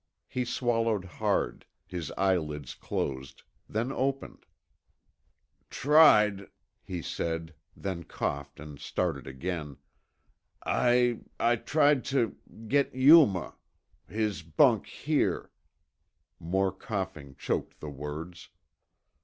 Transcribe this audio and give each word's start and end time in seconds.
He 0.27 0.45
swallowed 0.45 1.05
hard; 1.05 1.63
his 1.85 2.11
eyelids 2.17 2.73
closed, 2.73 3.43
then 3.69 3.91
opened. 3.91 4.47
"Tried," 5.69 6.47
he 6.83 7.03
said, 7.03 7.53
then 7.77 8.05
coughed 8.05 8.59
and 8.59 8.79
started 8.79 9.27
again. 9.27 9.77
"I 10.65 11.19
I 11.39 11.55
tried 11.57 12.03
tuh 12.03 12.33
get 12.67 12.95
Yuma 12.95 13.53
His 14.07 14.41
bunk 14.41 14.87
here" 14.87 15.51
More 16.39 16.71
coughing 16.71 17.35
choked 17.37 17.79
the 17.79 17.91
words. 17.91 18.49